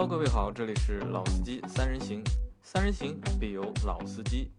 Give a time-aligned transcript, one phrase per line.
[0.00, 2.24] Hello，各位好，这里是老司机三人行，
[2.62, 4.50] 三人行必有老司机。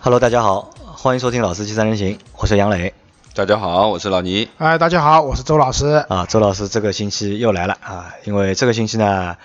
[0.00, 2.92] Hello，大家好，欢迎收听《老司机三人行》，我是杨磊
[3.32, 4.48] 大家好，我是老倪。
[4.58, 5.86] 哎，大家好，我是周老师。
[6.08, 6.26] 啊。
[6.26, 9.36] 周老师这个星期又来了啊，因为这个星期呢，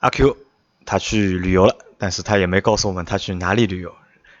[0.00, 0.36] 阿 Q
[0.84, 3.92] 他去旅游了，但是他也没告诉我们他去哪里旅游。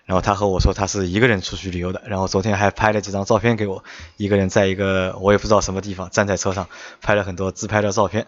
[0.08, 3.84] 然后他和我说他是一个人出去旅游的，然后昨天还拍了几张照片给我，
[4.16, 6.66] 一个人在一个我也不知道什么地方站在车上
[7.02, 8.26] 拍了很多自拍的照片。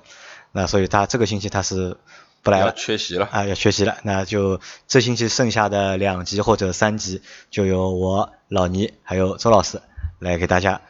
[0.53, 1.97] 那所以他这个星期他是
[2.43, 2.75] 不来了。
[2.77, 9.81] 缺席了，啊，要缺席了，那就这星期剩下的两集或者三集，就由我老倪还有周老师
[10.19, 10.83] 来给大家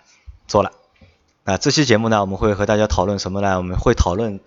[0.48, 0.72] 做了。
[1.44, 3.56] 那这期节目呢，我们会和大家讨论什么呢？
[3.58, 4.40] 我们会讨论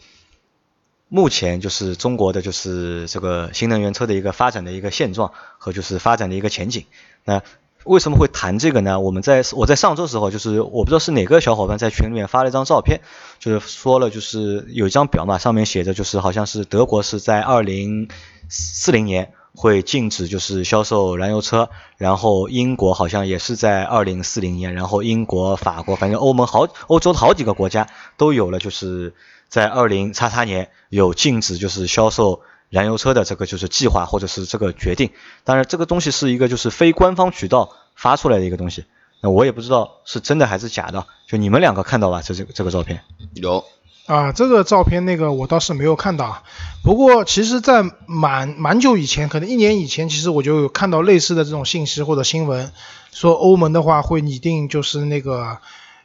[1.15, 6.85] 目前就是中国的就是这个新能源车的一个发展的一个现状和就是发展的一个前景。
[7.23, 7.43] 那
[7.83, 8.99] 为什么会谈这个呢？
[8.99, 13.01] 我们在我在上周时候，就是我不知道是哪个小伙伴在群里面发了一张照片，
[13.37, 18.09] 就是说了就是有一张表嘛，上面写着就是好像是德国是在二零
[18.49, 29.13] 四零年会禁止就是销售燃油车，然后英国好像也是在二零四零年，然后英国、法国，反正欧盟好欧洲的好几个国家都有了就是
[29.53, 35.11] 在二零叉叉年有禁止就是销售燃油车的这个就是计划或者是这个决定。
[35.43, 38.85] 当然，这个东西是一个就是非官方渠道发出来的一个东西，
[39.21, 41.05] 那我也不知道是真的还是假的。
[41.27, 43.03] 就你们两个看到吧，这这个这个照片。
[43.35, 43.63] 有
[44.07, 46.41] 啊，这个照片那个我倒是没有看到，
[46.83, 52.71] 不过其实，在蛮蛮久以前，可能一年以前，其实我就有看到类似的这种信息或者新闻，
[53.11, 55.59] 说欧盟的话会拟定就是那个，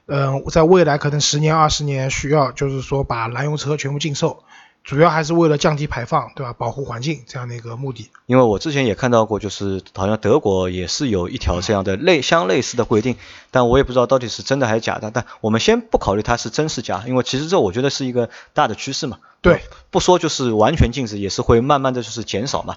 [0.08, 4.42] 嗯、在未来可能十年二十年需要就是说把燃油车全部禁售，
[4.82, 6.54] 主要还是为了降低排放，对吧？
[6.54, 8.10] 保护环境这样的一个目的。
[8.24, 13.16] 因为我之前也看到过，就是好像德国也是有一条这样的类相类似的规定，
[13.50, 15.10] 但我也不知道到底是真的还是假的。
[15.10, 19.18] 但我们先不考虑它是真是假，因为其实这我觉得是一个大的趋势嘛。
[19.42, 22.76] 对，不说就是完全禁止，也是会慢慢的就是减少嘛。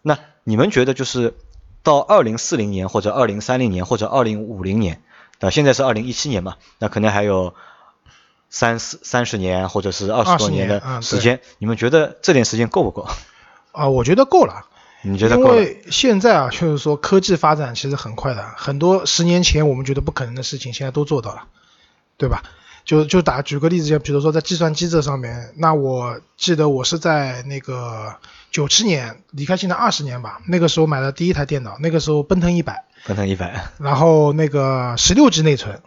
[0.00, 1.34] 那你们觉得就是
[1.82, 5.02] 到二零四零年或者二零三零年或者二零五零年，
[5.40, 7.54] 那现在是二零一七年嘛，那可能还有
[8.50, 13.08] 三四三十年或者是二十多年的时间，你们觉得这点时间够不够？
[13.72, 14.66] 啊，我觉得够了。
[15.02, 15.54] 你觉得够了？
[15.54, 21.44] 为现在啊，就是说科技发展其实很快的，很多十年前我们觉得不可能的事情，现在都做到了，
[22.18, 22.42] 对吧？
[22.84, 28.16] 就就打举个例子，就比如说在计算机这上面，那我记得我是在那个
[28.50, 35.80] 九七年离开现在二十年吧，那个时候买了第一台电脑，那个时候奔腾一百，奔腾一百，然后那个十六 G 内存，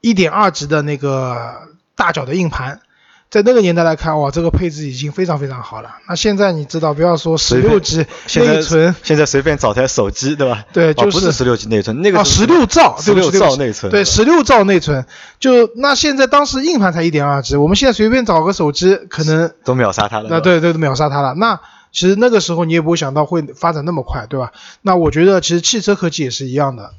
[0.00, 1.62] 一点二 G 的那个
[1.96, 2.80] 大脚的硬盘，
[3.28, 5.96] 在那个年代来看，哇，这个配置已经非常非常好了。
[6.08, 8.06] 那现在你知道，不要说十六 G
[8.36, 10.64] 内存，现在随便找台手机，对吧？
[10.72, 15.04] 对就是哦不是十六 G 内存，那个啊，十六兆，十六兆内存，对，十六兆内存，
[15.40, 20.28] 就那现在当时硬盘才一点二 G，我们现在随便找个手机，可能都秒杀它了。
[20.30, 21.34] 那对对秒杀它了。
[21.34, 21.60] 那
[21.96, 24.52] 其实那个时候你也不会想到会发展那么快，对吧？
[24.82, 26.92] 那我觉得其实汽车科技也是一样的，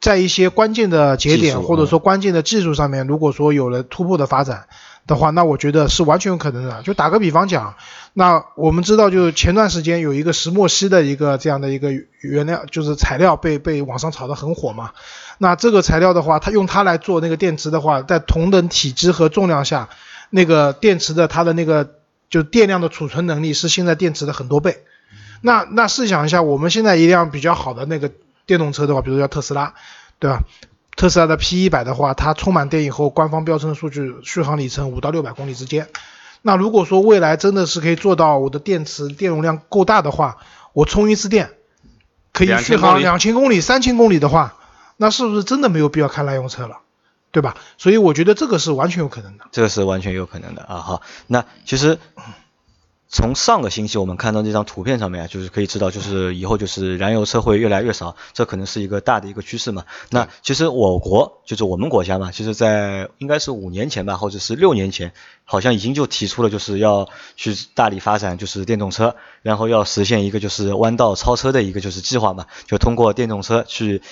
[0.00, 4.64] 在一些关键的节点或者说关键的技术上面，如果说有了突破的发展
[5.06, 6.82] 的话，那我觉得是完全有可能的。
[6.82, 7.74] 就打个比方讲，
[8.14, 11.92] 那我们知道，就前段时间有一个石墨烯的一个这样的一个
[12.22, 14.92] 原料，就是材料被被网上炒得很火嘛。
[15.36, 19.90] 那这个材料的话，它用它来做那个电池的话，在同等体积和重量下，
[20.30, 21.90] 那个电池的它的那个
[22.34, 24.82] 就电量的储存能力是现在电池的很多倍。
[25.40, 28.10] 那那试想一下，我们现在一辆比较好的那个
[28.44, 29.74] 电动车的话，比如说叫特斯拉，
[30.18, 30.42] 对吧？
[30.96, 35.86] 特斯拉的 P 一百的话，它充满电以后，官方标称的数据续航里程五到六百公里之间。
[36.42, 40.38] 那如果说未来真的是可以做到我的电池电容量够大的话，
[40.72, 41.52] 我充一次电
[42.32, 44.56] 可以2000续航两千公里、三千公里的话，
[44.96, 46.78] 那是不是真的没有必要开燃油车了？
[47.34, 47.56] 对吧？
[47.78, 49.44] 所以我觉得这个是完全有可能的。
[49.50, 50.76] 这个是完全有可能的啊。
[50.76, 51.98] 好，那其实
[53.08, 59.84] 从上个星期我们看到这张图片上面啊，就是可以知道，就是以后就是燃油车会越来越少，这可能是一个大的一个趋势嘛。
[60.10, 65.12] 那其实我国就是我们国家嘛，其实在应该是五年前吧，或者是六年前，
[65.44, 74.02] 好像已经就提出了就是要去大力发展就是电动车，然后要实现一个就是弯道超车的一个就是计划嘛，就通过电动车去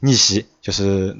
[0.00, 1.18] 逆袭，就是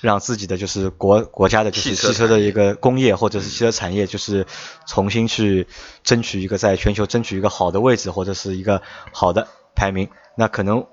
[0.00, 4.46] 让自己的就是国国家的就是汽车的一个工业或者是汽车产业，就是
[4.86, 5.66] 重新去
[6.02, 8.82] 争取一个在全球争取一个好的位置或者是一个
[9.12, 10.08] 好的排名。
[10.36, 10.86] 那可能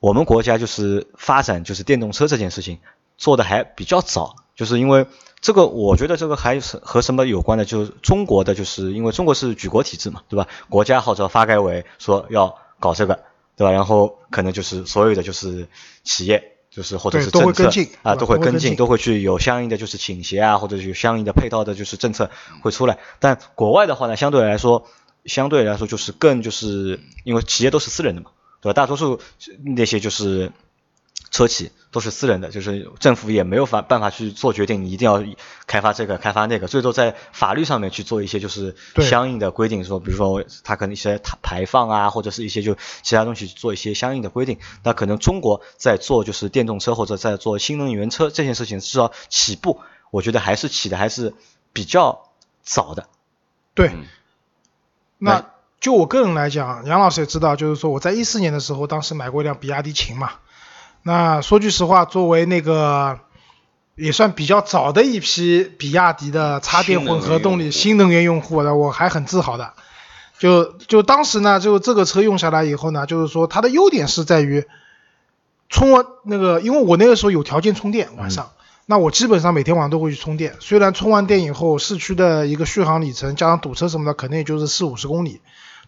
[0.00, 2.78] 我们国家就是发展就是电动车这件事情
[3.16, 5.06] 做的还比较早，就是因为
[5.40, 10.46] 这个，我觉得这个还是和什么有关的，就是中国的，就是因为中国是举国体制嘛，对吧？
[10.68, 13.24] 国家号召发改委说要搞这个，
[13.56, 13.72] 对吧？
[13.72, 15.68] 然后可能就是所有的就是
[16.04, 22.30] 企业就是或者是政策都会跟进啊，都会跟进，都会去有相应的就是倾斜啊，或者是有相应的配套的就是政策
[22.62, 22.98] 会出来。
[23.20, 24.86] 但国外的话呢，相对来说，
[25.26, 28.30] 相对来说就是更就是因为企业都是私人的嘛，
[28.62, 28.72] 对吧？
[28.72, 29.20] 大多数
[29.76, 30.50] 那些就是
[31.32, 35.24] 车企都是私人的，就是政府也没有法办法去做决定，你一定要
[35.66, 44.58] 开发这个开发那个，最多在法律上面去做一些就是相应的规定，说比如说它可能一些排排放啊，或者是一些就其他东西做一些相应的规定。
[44.84, 49.80] 那可能中国在做就是电动车或者在做新能源车这件事情，至少起步，
[50.10, 51.32] 我觉得还是起的还是
[51.72, 52.28] 比较
[52.62, 53.08] 早的。
[53.74, 54.04] 对，嗯
[55.16, 55.50] 那
[55.80, 60.32] 就我个人来讲，杨老师也知道，就是说我在一四年的时候，当时买过一辆比亚迪秦嘛。
[61.02, 63.18] 那说句实话，作为那个
[63.94, 69.72] 也算比较早的一批比亚迪的插电混合动力新能源用户的，我还很自豪的。
[70.38, 74.66] 就就当时呢，就这个车用下来以后呢，就是说它的优点是在于
[75.68, 78.50] 充完那个，因为我那个时候有条件充电，晚上。
[78.86, 85.40] 那我基本上每天晚上都会去充电，虽然充完电以后，市区的一个续航里程加上堵车什么的，可能也就是四五十公里，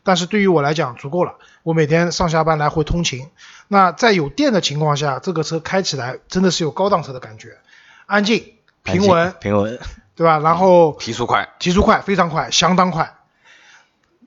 [0.05, 1.34] 但是对于我来讲足够了。
[1.64, 3.26] 我每天上下班来回通勤，
[3.69, 7.58] 那在有电的情况下，这个车开起来真的是有高档车的感觉，
[8.06, 9.78] 安静、平稳，平稳，
[10.14, 10.38] 对吧？
[10.38, 13.16] 然后提速快，提速快，非常快，相当快。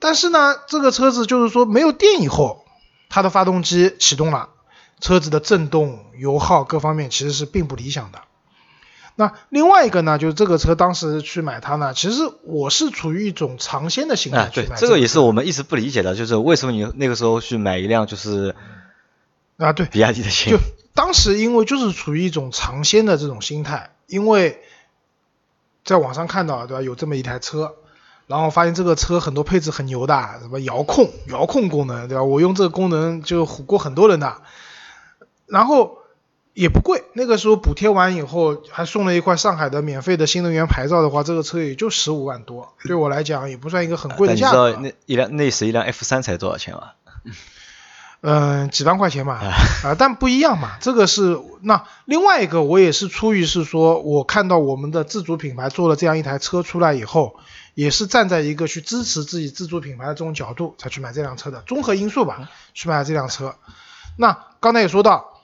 [0.00, 2.64] 但是呢，这个车子就是说没有电以后，
[3.08, 4.48] 它的发动机启动了，
[5.00, 8.20] 车子的震动、油耗各方面其实是并不理想的。
[9.16, 18.54] 那另外一个呢，就是这个车当时去买它呢，其实我是处于一种尝鲜的心态啊，去买，对这个也是我们一直不理解的，就是为什么你那个时候去买一辆就是
[19.58, 20.58] 啊，对，比亚迪的秦就？
[20.94, 24.62] 当时因为就是处于一种尝鲜的这种心态，因为
[25.84, 27.76] 在网上看到对吧，有这么一台车，
[28.26, 32.22] 然后发现这个车很多配置很牛的，什么遥控、遥控功能对吧？
[32.24, 34.42] 我用这个功能就唬过很多人的，
[35.46, 35.98] 然后
[36.54, 44.80] 也不贵，那个时候补贴完以后还送了一块上海的免费的新能源牌照的话，这个车也就十五万多，对我来讲也不算一个很贵的但你知价格道。
[44.80, 46.90] 那一辆那时一辆 F 三才多少钱吗？
[48.20, 49.54] 嗯，几万块钱嘛，啊
[49.84, 57.36] 啊、但不一样嘛，这个是那另外一个，我也是出于是说，我看到我们的自主品牌做了这样一台车出来以后，
[57.74, 63.54] 也是站在一个去支持自己自主品牌的这种角度才去买这辆车的，综合因素吧，去买这辆车。
[64.16, 65.40] 那刚才也说到，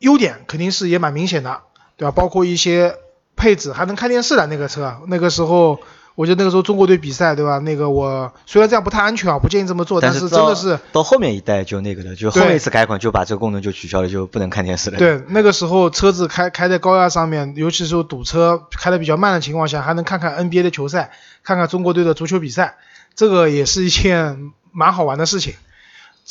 [0.00, 1.62] 优点肯定是也蛮明显的，
[1.96, 2.12] 对吧？
[2.12, 2.98] 包括一些
[3.36, 5.80] 配置，还能看电视的那个车，那个时候。
[6.14, 7.58] 我觉得那个时候中国队比赛，对吧？
[7.58, 14.98] 那个我虽然这样不太安全啊，不建议这么做，但是真的是到后面一代就那个了，就后面一次改款就把这个功能就取消了，就不能看电视了。
[14.98, 21.10] 对，那个时候车子开开在高压上面，尤其是堵车开的比较慢的情况下，还能看看 NBA 的球赛，
[21.42, 22.76] 看看中国队的足球比赛，
[23.16, 25.54] 这个也是一件蛮好玩的事情。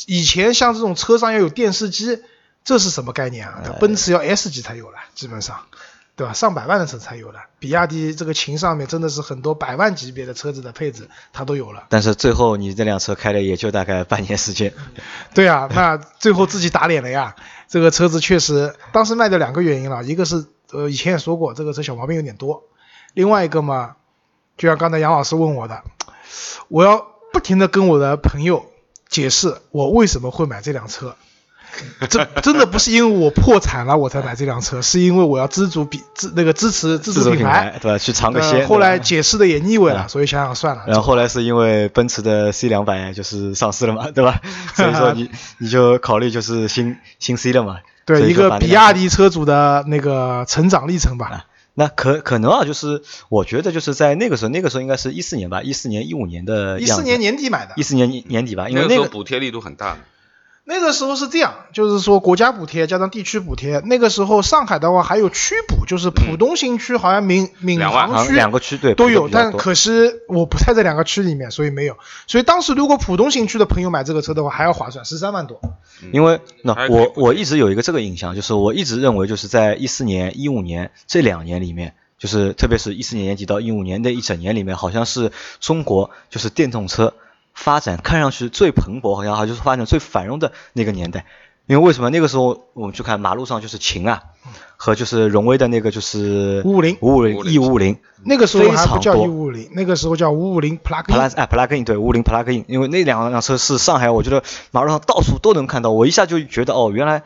[0.06, 2.20] 以前像这种车上要有电视机，
[2.64, 3.60] 这是什么概念啊？
[3.64, 5.60] 呃奔驰要 S 级才有了，基本上，
[6.16, 6.32] 对吧？
[6.32, 7.38] 上百万的车才有的。
[7.58, 11.86] 比亚迪这个秦上面真的是很多百万级别的车子的配置，它都有了。
[11.88, 14.72] 但是最后你这辆车开了也就大概半年时间，
[15.34, 17.34] 对啊，那最后自己打脸了呀。
[17.68, 22.62] 这个车子确实当时卖掉两个原因了，一个是呃以前也说过这个车小毛病有点多，
[23.14, 23.96] 另外一个嘛，
[24.56, 25.82] 就像刚才杨老师问我的，
[26.68, 28.66] 我要不停的跟我的朋友
[29.08, 31.16] 解释我为什么会买这辆车。
[32.08, 37.98] 这真的不是因为我破产了我才买这辆车，是因为我要支主比支那个支持自主品牌，对吧？
[37.98, 38.68] 去尝个呃鲜。
[38.68, 40.84] 后来解释的也腻味了，嗯所以想想算了。
[40.86, 44.40] 然后后来是因为奔驰的 C 两百就是上市了嘛，对吧？
[44.74, 47.78] 所以说你你就考虑就是新新 C 了嘛。
[48.06, 51.46] 对一个比亚迪车主的那个成长历程吧。
[51.76, 59.98] 那可可能啊，就是我觉得就是在那个时候，那个时候应该是一四年吧，一四年一五年的一四年年底买的一，四年年底吧，因为那那个个时候补贴力度很大的。
[60.66, 63.80] 那个时候是这样，就是说国家补贴加上地区补贴。
[63.80, 69.90] 那个时候上海的话还有区补，就是浦东新区好像闵闵行区两个区对都有，但可惜
[70.26, 71.98] 我不在这两个区里面，所以没有。
[72.26, 75.60] 所以当时如果浦东新区的朋友买这个车的话，还要划算，十三万多。
[76.12, 85.30] 因为那我我一直有一个这个印象，就是我一直认为就是在一四年、一五年这两年里面，就是特别是一四年年底到一五年的一整年里面，好像是
[85.60, 87.12] 中国就是电动车
[87.54, 91.24] 发展看上去最蓬勃，好像还就是发展最繁荣的那个年代。
[91.66, 92.10] 因为为什么？
[92.10, 94.22] 那个时候我们去看马路上就是秦啊，
[94.76, 99.24] 和就是荣威的那个就是五五零五五零 E 五五零那个时候还不叫非常多。
[99.24, 101.16] 一五零，那个时候叫五五零 Plug in。
[101.16, 104.42] Plus 哎 Plug in 对五零 Plug in，因为那两辆车是上海，我觉得
[104.72, 107.22] 马路上到处都能看到，我一下就觉得哦，原来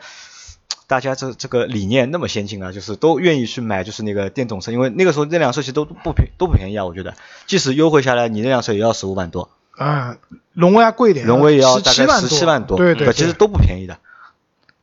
[0.87, 7.13] 大家这这个理念那么先进啊，就是都愿意去买就是那个电动车，因为那个时候那辆车其实都不便都不便宜啊，我觉得。
[7.45, 10.17] 即使优惠下来，你那辆车也要十五万多，啊，
[10.51, 13.97] 荣威要贵一点，荣威也要大概十七万多，对对，其实都不便宜的。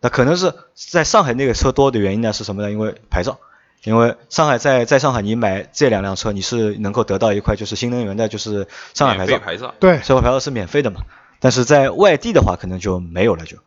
[0.00, 2.70] 那可能是在上海那个车多的原因呢是什么呢？
[2.70, 3.38] 因为牌照，
[3.84, 11.02] 因为上海在在上海你买这两辆车，你是能够得到一块就是新能源的，就是上海牌照，牌照，对，这块牌照是免费的嘛。
[11.40, 13.58] 但是在外地的话，可能就没有了就。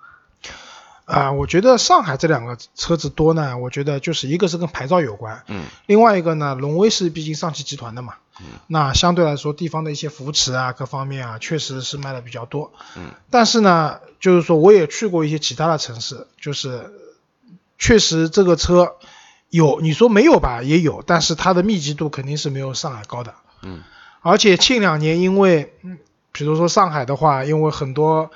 [1.06, 16.92] 啊，我觉得上海这两个车子多呢，我觉得就是一个是跟牌照有关，嗯，另外一个呢，荣威是毕竟上汽集团的嘛，嗯，那相对来说地方的一些扶持啊，各方面啊，确实是卖的比较多，嗯，但是呢，就是说我也去过一些其他的城市，就是
[17.78, 18.96] 确实这个车
[19.50, 23.84] 有，你说没有吧，也有，但是它的密集度肯定是没有上海高的，嗯，
[24.22, 25.98] 而且近两年因为，嗯，
[26.32, 28.32] 比如说上海的话，因为很多。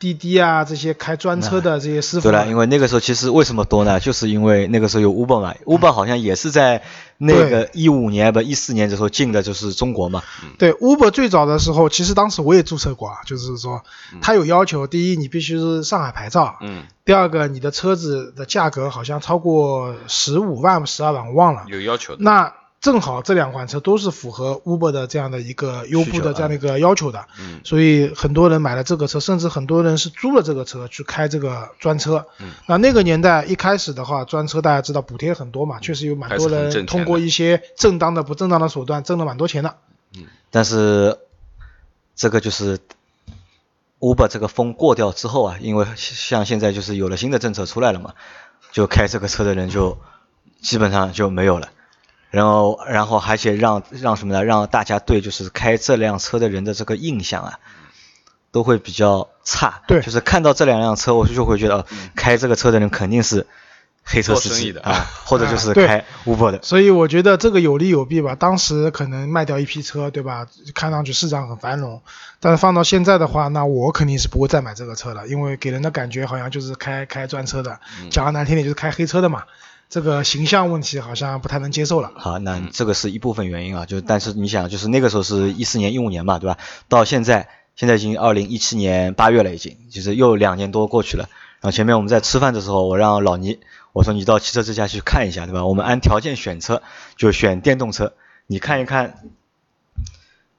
[0.00, 3.98] 滴滴啊，这些开专车的这些师傅，对了，因为那个时候其实为什么多呢？
[3.98, 6.84] 就是因为那个时候有 Uber 嘛，Uber 好像也是在
[7.18, 10.22] 那个一五年不一四年的时候进的，就是中国嘛。
[10.56, 13.82] 对，Uber 最早的时候，其实当时我也注册过啊，就是说
[14.22, 21.64] 他有要求，第一你必须是上海牌照，嗯，第二个你的车子的价格好像超过十五万、十二万，我忘了。
[21.66, 22.22] 有要求的。
[22.22, 32.26] 那正好这两款车都是符合 Uber 的这样的一个优步的这样的一个要求的，嗯，所以很多人买了这个车，甚至很多人是租了这个车去开这个专车。
[32.38, 39.74] 嗯，那那个年代一开始的话，专车大家知道补贴很多嘛，确实有蛮多人通过一些正当的、不正当的手段挣了蛮多钱的。
[40.16, 41.18] 嗯，但是
[42.14, 42.78] 这个就是
[43.98, 48.14] Uber 这个风过掉之后啊，因为像现在就是有了新的政策出来了嘛，
[48.70, 49.98] 就开这个车的人就
[50.60, 51.70] 基本上就没有了。
[52.30, 54.44] 然后，然后而且让让什么呢？
[54.44, 57.58] 让大家对就是开这辆车的人的这个印象啊，
[58.52, 59.80] 都会比较差。
[59.86, 63.46] 对，就是看到这两辆车，我就会觉得，开这个车的人肯定是
[64.04, 66.60] 黑车司机的啊，或者就是开 Uber 的。
[66.62, 68.34] 所以我觉得这个有利有弊吧。
[68.34, 70.46] 当时可能卖掉一批车，对吧？
[70.74, 72.02] 看上去市场很繁荣，
[72.40, 77.80] 但是放到现在的话，那我肯定是不会再买这个车了，因为给人的感觉好像就是开开专车的，
[78.10, 79.44] 讲的难听点就是开黑车的嘛。
[79.88, 82.12] 这个形象问题好像不太能接受了。
[82.16, 86.58] 好，那这个是一部分原因啊，就但是你想，就是那个时候是一四年、一五年嘛，对吧？
[86.88, 91.30] 到现在，现在已经二零一七年八月了，已经，就是又两年多过去了。
[91.60, 93.60] 然后前面我们在吃饭的时候，我让老倪，
[93.94, 95.64] 我说你到汽车之家去看一下，对吧？
[95.64, 96.82] 我们按条件选车，
[97.16, 98.12] 就选电动车，
[98.46, 99.14] 你看一看，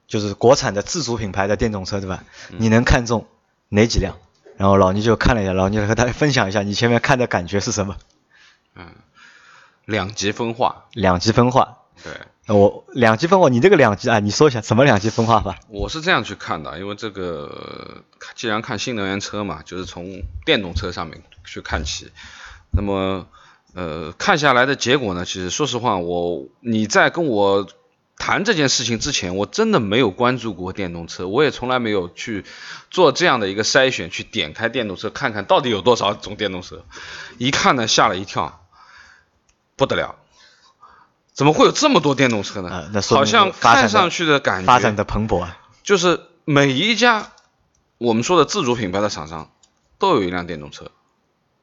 [0.08, 2.24] 就是国产的自主品牌的电动车，对吧？
[2.58, 3.28] 你能看中
[3.68, 4.16] 哪几辆？
[4.56, 7.96] 然后老倪就看了一下，老倪和大家分享一下你前面看的感觉是什么？
[8.74, 8.86] 嗯。
[9.90, 12.12] 两极分化，两极分化，对，
[12.46, 15.58] 我两极分化，你这个两极啊，你说一下什么两极分化吧？
[15.68, 18.04] 我是这样去看的，因为这个
[18.36, 22.10] 既然看新能源车嘛，就是从电动车上面去看起。
[22.72, 23.26] 那么，
[23.74, 27.66] 呃，看下来的结果呢，其实说实话，我你在跟我
[28.16, 32.44] 谈这件事情之前，我真的没有关注过电动车，我也从来没有去
[32.90, 36.84] 做这样的一个筛选，去点开电动车看看到底有多少种电动车。
[37.38, 38.56] 一看呢，吓了一跳。
[39.80, 40.16] 不得了，
[41.32, 42.92] 怎么会有这么多电动车呢？
[43.08, 47.28] 好像看上去的感觉发展的蓬勃啊，就是每一家
[47.96, 49.50] 我们说的自主品牌的厂商
[49.98, 50.90] 都有一辆电动车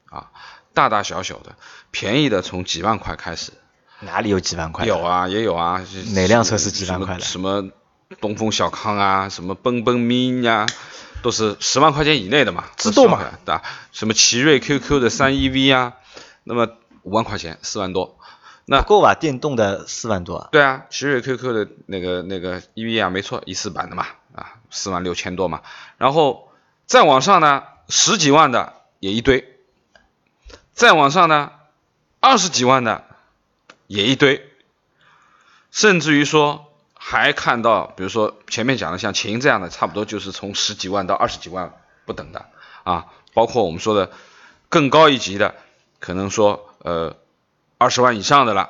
[0.09, 0.31] 啊，
[0.74, 1.55] 大大小小的，
[1.91, 3.51] 便宜的从几万块开始。
[4.00, 4.83] 哪里有几万块？
[4.88, 5.86] 有啊，也有啊。
[6.15, 7.21] 哪辆车是几万块的？
[7.21, 7.69] 什么
[8.19, 10.65] 东风小康啊，什么奔奔 mini 啊，
[11.21, 13.62] 都是十万块钱以内的嘛，自动嘛，对吧？
[13.91, 15.93] 什么奇瑞 QQ 的三 EV 啊，
[16.43, 16.67] 那么。
[17.07, 18.19] 五万块钱，四万多，
[18.65, 19.15] 那够吧？
[19.17, 20.49] 电动的四万多。
[20.51, 25.61] 对啊，奇瑞 QQ 的那个那个 EV 啊，没错，一四版的嘛，啊，四万六千多嘛。
[25.97, 26.51] 然后
[26.85, 29.57] 再往上呢，十几万的也一堆，
[30.73, 31.53] 再往上呢，
[32.19, 33.05] 二十几万的
[33.87, 34.45] 也一堆，
[35.71, 41.71] 甚至于说还看到，比如说前面讲的像秦这样的，差不多就是从十几万到二十几万
[42.05, 42.47] 不等的
[42.83, 44.11] 啊，包括我们说的
[44.67, 45.55] 更高一级的，
[46.01, 46.66] 可能说。
[46.84, 47.15] 呃，
[47.77, 48.69] 二十万以上的了，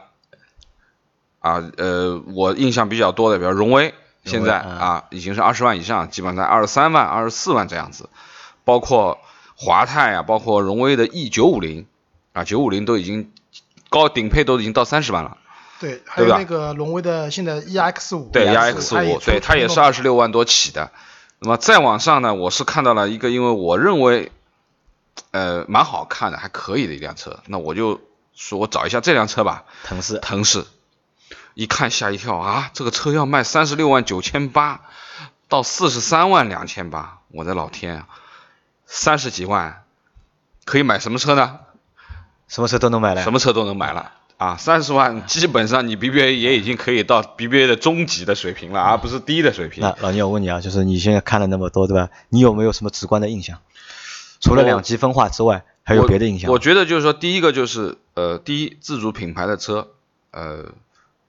[1.39, 3.93] 啊，呃，我印象比较多的，比如荣威，
[4.25, 8.09] 现在啊已经是二十万以上，基本上在二十三万、二十四万这样子，
[8.65, 9.19] 包括
[9.55, 11.85] 华泰啊，包括荣威的 E 九五零
[12.33, 13.31] 啊，九五零都已经
[13.89, 15.37] 高顶配都已经到三十万了，
[15.79, 20.91] 对，还有那个荣威的现在 EX 五，对，EX 五，对，它也是二十六万多起的，
[21.39, 24.31] 那么再往上呢，我是看到了一个，因为我认为
[25.31, 28.01] 呃蛮好看的，还可以的一辆车，那我就。
[28.39, 30.63] 说我找一下这辆车吧，腾势，腾势，
[31.55, 32.69] 一看吓一跳啊！
[32.71, 34.81] 这个车要卖三十六万九千八
[35.49, 38.07] 到四十三万两千八，我的老天啊！
[38.85, 39.85] 三十几万
[40.65, 41.61] 可以买什么车呢？
[42.47, 44.55] 什么车都能买了，什么车都能买了啊！
[44.55, 49.81] 三十万基本上你 BBA 也已经可以到 BBA 的中级的水平了，而不是低的水平。
[49.81, 52.11] 那老聂，我问你啊，就是你现在看了那么多，对吧？
[52.29, 53.57] 你有没有什么直观的印象？
[54.39, 56.51] 除了两极分化之外，还有别的影响？
[56.51, 59.89] 我觉得就是说，第一个就是呃，第一自主品牌的车，
[60.31, 60.73] 呃，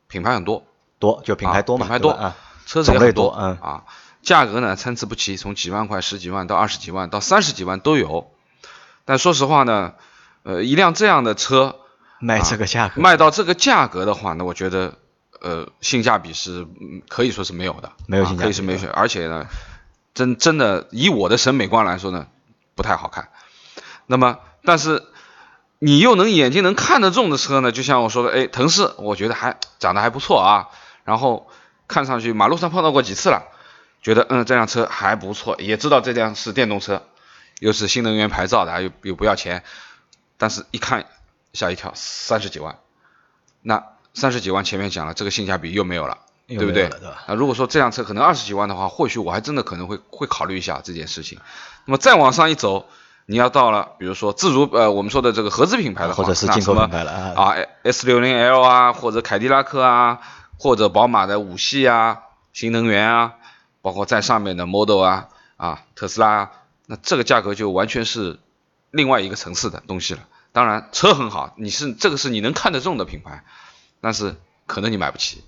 [0.08, 0.64] 品牌很多，
[0.98, 2.36] 多就品牌多嘛，品牌多啊，
[2.66, 3.58] 车子也很多，嗯。
[3.60, 3.84] 啊，
[4.20, 8.30] 价格呢参差不齐，从几万块、十几万到二十几万到三十几万都有。
[9.04, 9.94] 但说实话呢，
[10.42, 11.76] 呃，一辆这样的车
[12.18, 14.98] 卖这个价格，卖到这个价格的话，呢我觉得
[15.40, 16.66] 呃性价比是
[17.08, 19.46] 可以说是没有的，没有性价比，可以是没有，而且呢，
[20.14, 22.26] 真真的以我的审美观来说呢，
[22.78, 23.30] 不太好看。
[24.06, 25.04] 那么，但是
[25.80, 27.73] 你又能眼睛能看得中的车呢？
[27.73, 30.68] 就像我说的，哎，腾势，我觉得还长得还不错啊。
[31.02, 31.50] 然后
[31.88, 33.49] 看上去马路上碰到过几次了，
[34.00, 37.02] 觉得嗯这辆车还不错，也知道这辆是电动车，
[37.58, 39.64] 又是新能源牌照的，又又不要钱。
[40.37, 41.06] 但是一看
[41.52, 42.78] 吓一跳，三十几万，
[43.61, 43.82] 那
[44.14, 46.90] 三十几万前面讲了，这个性价比又没有了，对不对？
[47.26, 51.38] 啊如果说这辆车可能二十几万的话，或许我还真的可能会会考虑一下这件事情。
[51.84, 52.86] 那么再往上一走。
[53.30, 60.20] 你要到了，比如说自主呃，我们说的这个合资品牌的话，或者是进口品牌了啊，S 六零 L 啊，或者凯迪拉克啊，
[60.58, 62.20] 或者宝马的五系啊，
[62.54, 63.34] 新能源啊，
[63.82, 65.28] 包括在上面的 Model 啊，
[65.58, 66.52] 啊，特斯拉，啊，
[66.86, 68.38] 那这个价格就完全是
[68.90, 70.20] 另外一个层次的东西了。
[70.52, 73.44] 当然车很好，你是这个是你能看得中的品牌，
[74.00, 75.44] 但是可能你买不起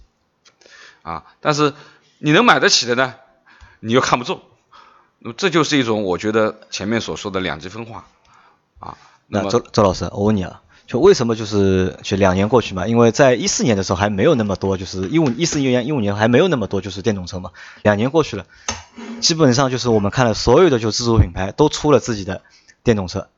[1.02, 1.75] 啊，但是
[2.19, 3.14] 你能买得起的呢，
[3.80, 4.40] 你又看不中。
[5.19, 8.07] 那么这就是一种我觉得前面所说的两极分化
[8.78, 8.97] 啊。
[9.26, 12.87] 那周周老师，我问你啊，就为什么就是就两年过去嘛？
[12.87, 17.50] 因为在一四年的时候还没有那么多，就是一五一四年一五年还没有那么多就是电动车嘛。
[17.83, 18.47] 两年过去了，
[19.21, 22.42] 基本上就是我们看了所有的就自主品牌都出了自己的
[22.83, 23.28] 电动车。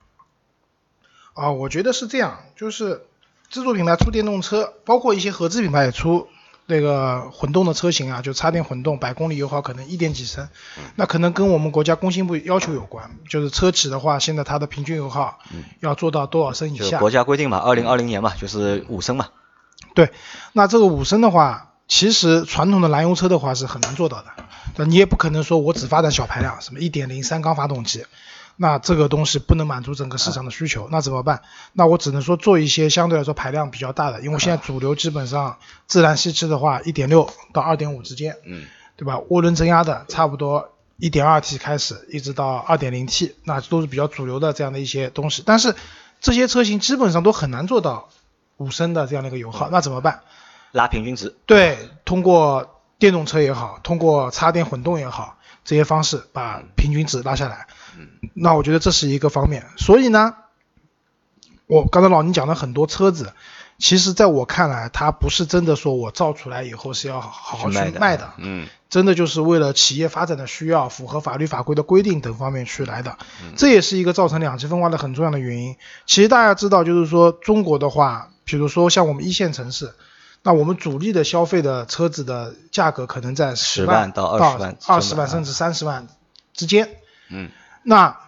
[1.34, 3.06] 啊，我觉得是这样，就是
[3.50, 6.28] 自主品牌出电动车，包括一些合资品牌也出。
[6.66, 10.48] 那个混动的车型啊，就插电混动，百公里油耗可能一点几升，
[10.96, 13.10] 那可能跟我们国家工信部要求有关。
[13.28, 15.38] 就是车企的话，现在它的平均油耗
[15.80, 16.98] 要做到多少升以下？
[16.98, 19.28] 国家规定嘛，二零二零年嘛，就是五升嘛。
[19.94, 20.10] 对，
[20.52, 24.26] 那这个五升的话，其实传统的燃油车的话是很难做到的。
[24.76, 28.04] 那你也不可能说我只发展小排量，什么一点零三缸发动机。
[28.56, 31.42] 那这个东西不能满足整个市场的需求，那怎么办？
[31.72, 39.16] 那我只能说做一些相对来说排量比较大的，因为现在主流基本上自然吸气的话，一点六到二点五之间，嗯，对吧？
[39.30, 45.42] 涡轮增压的差不多一点二 T 开始，一直到二点零 T，那都是比较主流的这样的一些东西。
[45.44, 45.74] 但是
[46.20, 48.08] 这些车型基本上都很难做到
[48.58, 50.20] 五升的这样的一个油耗，那怎么办？
[50.70, 51.34] 拉平均值。
[51.46, 57.66] 对，通过电动车也好，通过插电混动也好，这些方式把平均值拉下来。
[58.34, 60.34] 那我觉得这是一个方面，所以呢，
[61.66, 63.32] 我刚才老倪讲了很多车子，
[63.78, 73.18] 其实在我看来，它不是真的说我造出来以后是要好好去卖的，嗯，真的就是为了企业发展的需要，符合法律法规的规定等方面去来的，
[73.56, 75.76] 这也是一个造成两极分化的很重要的原因。
[76.06, 79.92] 其实大家知道，就是说中国的话，比如说像我们一线城市，
[80.42, 86.06] 那我们主力的消费的车子的价格可能在十万到二十万、二十万甚至三十万
[86.54, 86.96] 之间，
[87.28, 87.50] 嗯。
[87.82, 88.18] 那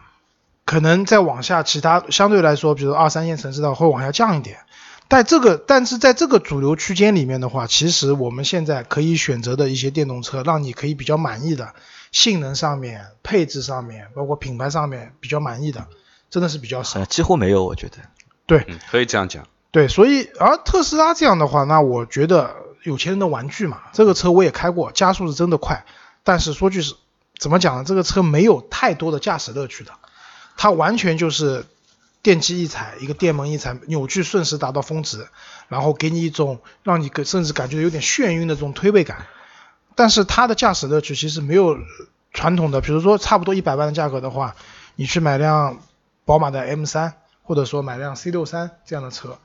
[0.64, 4.58] 可能再往下，其他相对来说，比如二三线城市的话会往下降一点。
[5.06, 11.74] 但这个，但是在这个主流区间里面的话，其实我们现在可以选择的一些电动车，让你可以比较满意的，
[12.10, 15.86] 性能上面、配置上面，包括品牌上面比较满意的，
[16.30, 17.98] 真的是比较少，几乎没有，我觉得。
[18.46, 19.46] 对，可以这样讲。
[19.70, 25.84] 对，所以而特斯拉这样的话，那我觉得有钱人的玩具嘛，这个车我也开过，加速是真的快，
[26.22, 26.94] 但是说句是。
[27.38, 27.84] 怎么讲呢？
[27.84, 29.92] 这个车没有太多的驾驶乐趣的，
[30.56, 31.66] 它完全就是
[32.22, 35.26] 电机一踩，一个电门一踩，扭矩瞬时达到峰值，
[35.68, 39.26] 然后给你一种让你甚至感觉有点眩晕的这种推背感。
[39.94, 41.76] 但是它的驾驶乐趣其实没有
[42.32, 44.56] 传统的，比如说差不多一百万的价格的话，
[44.96, 45.80] 你去买辆
[46.24, 49.38] 宝马的 M3，或者说买辆 C63 这样的车，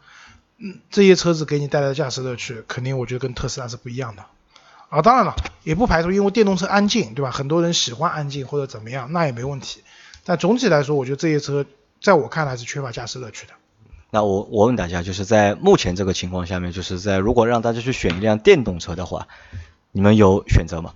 [0.58, 4.26] 嗯，这些车子给你带来的驾驶乐趣，肯定我觉得跟特斯拉是不一样的。
[4.90, 7.32] 啊，当然了，也不排除因为电动车安静，对吧？
[7.32, 9.84] 很多人喜欢安静或者怎么样，那也没问题。
[10.26, 11.66] 但总体来说，我觉得这些车
[12.02, 13.54] 在我看来是缺乏驾驶乐趣的。
[14.10, 19.28] 那我我问大家，就是在目前这个情况下面，就是在如果让大家去选一辆电动车的话，
[19.92, 20.94] 你们有选择吗？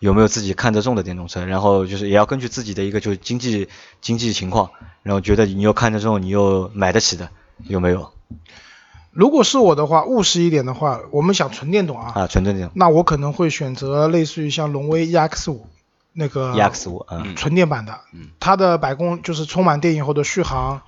[0.00, 1.46] 有没有自己看得中的电动车？
[1.46, 3.68] 然后就是也要根据自己的一个就是经济
[4.02, 4.70] 经济情况，
[5.02, 7.30] 然后觉得你又看得中，你又买得起的，
[7.64, 8.12] 有没有？
[9.12, 15.66] 如果是我的话，务实一点的话，我们想纯电动啊，啊，纯电动，那我可能会选择类似于像荣威 EX 五
[16.14, 20.80] 那个 EX 五，嗯，纯电版的，嗯，它的百公就是充满电以后的续航，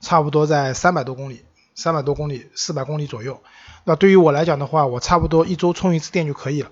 [0.00, 1.42] 差不多在三百多公里，
[1.74, 3.40] 三百多公里，四百公里左右。
[3.84, 6.70] 那对于我来讲的话，我差不多一周充一次电就可以了。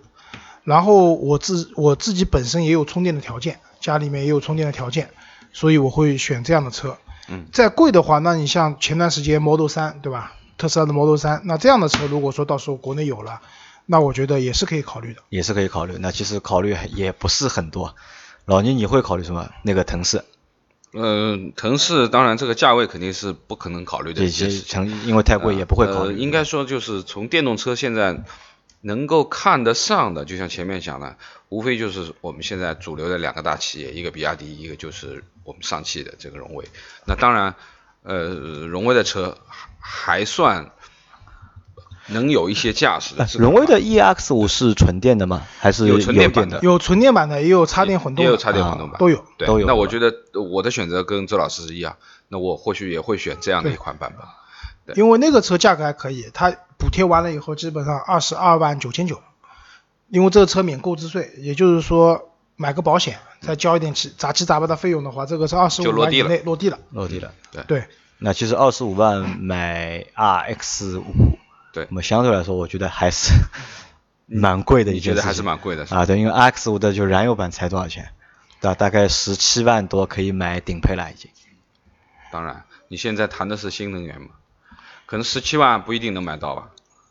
[0.62, 5.11] 然后我自我自己本身也有充电的条件，家里面也有充电的条件，
[5.53, 6.99] 所以我会选这样的车。
[7.29, 10.35] 嗯，再贵的话，那你像前段时间 Model 三对吧？
[10.61, 13.40] 特斯拉的 Model 3，那这样的车如果说到时候国内有了，
[13.87, 15.23] 那我觉得也是可以考虑的。
[15.31, 15.96] 也是可以考虑。
[15.99, 17.96] 那其实考虑也不是很多。
[18.44, 19.51] 老倪，你会考虑什么？
[19.62, 20.25] 那个腾势，
[20.92, 24.25] 嗯，腾势当然这个价位肯定是不可能考虑的
[25.07, 26.14] 因为太贵也不会考虑。
[26.14, 28.23] 呃应该说就是从电动车现在
[28.81, 31.16] 能够看得上的，就像前面讲的，
[31.49, 36.64] 无非就是我们现在主流的两个大企业，一个比亚迪，一个就是我们上汽的这个荣威。
[37.07, 37.55] 那当然，
[38.03, 38.29] 呃，
[38.66, 39.37] 荣威的车
[39.81, 40.71] 还还算
[42.09, 43.25] 能有一些驾驶的。
[43.25, 45.47] 哎荣威的 EX 五是纯电的吗？
[45.59, 46.59] 还是有纯电版的？
[46.62, 49.25] 有纯电版的，也有插电混动的，也有插电混动版，都有。
[49.38, 51.97] 对，都有那我觉得我的选择跟周老师是一样，
[52.29, 54.27] 那我或许也会选这样的一款版本。
[54.87, 59.21] 对因为那个车价格还可以，它补贴完了以后，基本上二十二万九千九，
[60.09, 66.79] 因为这个车免购置税，也就是说买个保险，再交一点七杂七杂八的费用的话，这个是二十五万以就落地了内落地了。
[66.90, 67.33] 落地了。
[67.69, 67.85] 对，
[68.20, 71.38] 那其实二十五万买 RX 五，
[71.72, 73.33] 对那么相对来说，我觉得还是
[74.26, 75.12] 蛮贵的一件事情。
[75.12, 76.04] 你觉得还是蛮贵的，啊？
[76.06, 78.11] 对，因为 RX 五的就燃油版才多少钱？
[78.61, 78.74] 对吧？
[78.74, 81.30] 大概十七万多可以买顶配了，已经。
[82.30, 84.28] 当然，你现在谈的是新能源嘛，
[85.06, 86.68] 可能十七万不一定能买到吧。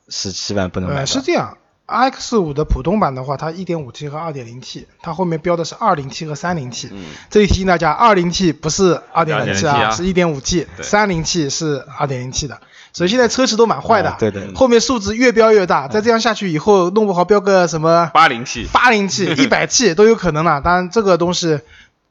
[0.07, 0.99] 十七万不能买到。
[1.01, 1.57] 呃，是这样
[1.89, 6.89] ，RX 五的普通版的话，它 1.5T 和 2.0T，它后面标的是 2.0T 和 3.0T。
[6.91, 12.60] 嗯，这里提醒大家，2.0T 不是 2.0T 2.0T 啊，啊是 1.5T，对 3.0T 是 2.0T 的。
[12.91, 20.60] 所以现在车企都蛮坏的，啊对的后面数字越标越大，再这样下去以后，弄不好标个什么八零 T，八零 T、 一百 T 都有可能了。
[20.62, 21.60] 当然，这个东西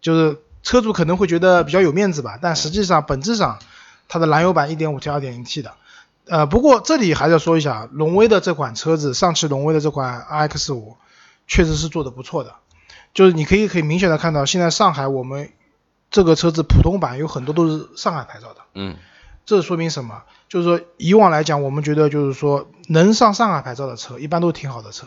[0.01, 3.59] 就是车主可能会觉得比较有面子吧，但实际上本质上
[4.09, 5.73] 它的燃油版 1.5T、2.0T 的。
[6.29, 10.97] 呃，不过这里还是要说一下，荣威的这款车子，上汽荣威的这款 RX 五，
[11.47, 12.55] 确实是做的不错的。
[13.15, 15.51] 就是你可以可以明显的看到，现在上海我们
[16.11, 18.61] 这个车子普通版有很多都是上海牌照的。
[18.75, 18.97] 嗯，
[19.47, 20.23] 这说明什么？
[20.49, 25.07] 就是说以往来讲，我们觉得就是说能上上海牌照的车，一般都挺好的车，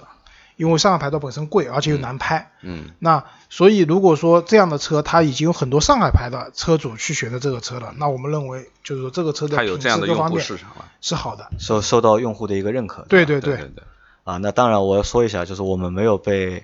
[0.56, 2.52] 因为上海牌照本身贵，而且又难拍。
[2.62, 10.86] 嗯，那所以如果说这样的车，它已经有很多上海牌的车主去选择这个车了，那我们认为就是说这个车的它有品这样的用户质各方面市场了。
[11.02, 11.50] 是好的。
[11.58, 13.06] 受受到用户的一个认可。
[13.10, 13.84] 对对对对，对，
[14.24, 16.64] 啊，那当然我要说一下，就是我们没有被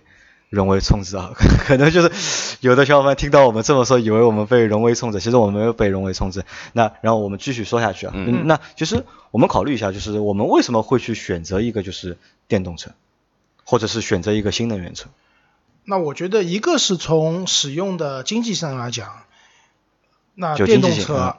[0.49, 1.31] 荣威冲着啊，
[1.67, 6.45] 可能就是有的小伙伴听到我们这么说，以为我们被荣威冲着，其实我们没有被荣威冲着。
[6.73, 12.91] 那然后我们继续说下去啊，嗯那其实我们考虑一下，就是我们为什么会去选择一个就是电动车，
[13.69, 15.09] 或者是选择一个新能源车？
[15.83, 19.23] 那我觉得一个是从使用的经济上来讲，
[20.35, 21.35] 那电动车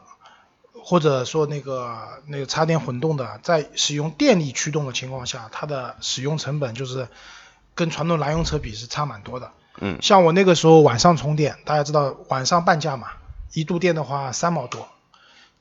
[0.75, 7.09] 或者说那个那个插电混动的，在使用电力驱动的情况下，它的使用成本就是
[7.75, 9.51] 跟传统燃油车比是差蛮多的。
[9.81, 13.09] 嗯像我那个时候晚上充电，大家知道晚上半价嘛，
[13.55, 14.87] 一度电的话三毛多，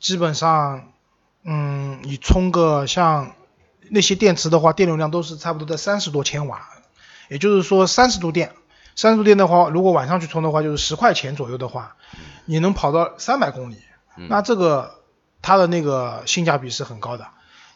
[0.01, 0.91] 基本上，
[1.43, 3.36] 嗯，你充个像
[3.89, 6.67] 那些电池的话，电流量都是差不多在三十多千瓦，
[7.30, 8.54] 也就是说三十度电，
[8.95, 11.95] 三十度电的话，如果晚上去充的话，就是十块钱左右的话，
[12.45, 13.78] 你能跑到三百公里，
[14.30, 14.95] 那这个
[15.41, 17.28] 它的那个性价比是很高的。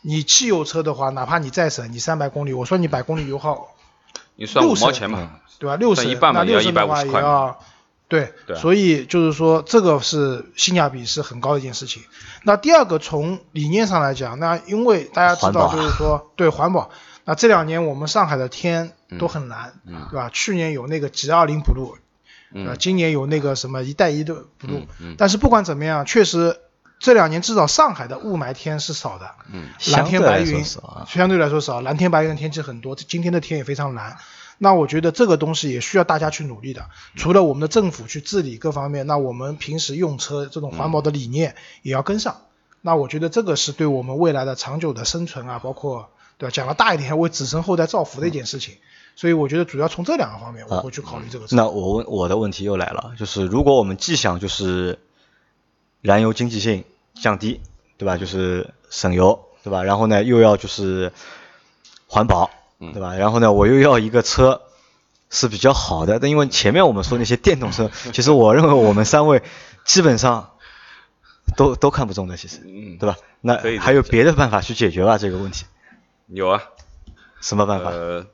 [0.02, 3.67] 你汽油车的话，哪怕你再省，你三百公里，我说你百公里油耗
[4.36, 5.76] 你算五毛钱嘛，对吧？
[5.76, 7.60] 六算十那六十的话150块嘛也要，
[8.45, 12.04] 对，所以就是说这个是性价比是很高的一件事情。
[12.43, 16.89] 那第二个从理念上来讲，那因为大家知道就是说 对环保，
[17.24, 19.17] 那这两年我们上海的天嗯。
[19.17, 20.30] 都很蓝，对吧？
[20.30, 21.95] 去年有那个 G 二零补录，
[22.54, 24.86] 呃，嗯今年有那个什么一带一的补录。
[25.00, 25.15] 嗯，嗯。
[25.17, 26.60] 但是不管怎么样，确实
[27.00, 29.69] 这两年至少上海的雾霾天是少的，嗯。
[29.93, 30.65] 蓝天白云
[31.08, 34.17] 相对来说少，蓝天白云的天气很多，今天的天也非常蓝。
[34.63, 42.41] 那我觉得这个东西也需要大家去努力的，除了我们的政府去治理各方面，那我们平时用车这种环保的理念也要跟上。
[42.82, 46.52] 那我觉得这个是对我们未来的长久的生存啊，包括对吧？
[46.54, 48.76] 讲的大一点，为子孙后代造福的一件事情。
[49.15, 51.56] 所以我觉得主要从这两个方面我会去考虑这个车。
[51.56, 55.00] 那我问我的问题又来了，就是如果我们既想就是
[56.02, 56.84] 燃油经济性
[57.15, 57.62] 降低，
[57.97, 58.15] 对吧？
[58.17, 59.84] 就是省油，对吧？
[59.84, 61.12] 然后呢又要就是
[62.08, 62.61] 环保，嗯
[62.94, 63.15] 对吧？
[63.15, 64.63] 然后呢我又要一个车
[65.30, 69.44] 是比较好的，但因为前面我们说那些电动车，其实我认为我们三位
[69.86, 70.52] 基本上
[71.56, 73.17] 都都看不中的，其实，嗯，对吧？
[73.41, 75.65] 那还有别的办法去解决吧这个问题？
[76.28, 76.63] 有啊，
[77.39, 77.91] 什么办法？
[77.91, 78.26] 呃，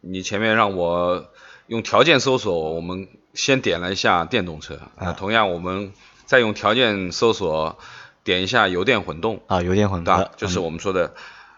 [0.00, 1.26] 你前面让我
[1.66, 5.92] 用条件搜索，我们先点了一下电动车，啊同样我们
[6.24, 7.78] 再用条件搜索
[8.24, 10.30] 点一下油电混动，啊，油电混动对吧？
[10.36, 11.14] 就是我们说的